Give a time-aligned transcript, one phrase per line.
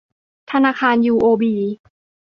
[0.51, 1.55] ธนาคารยูโอบี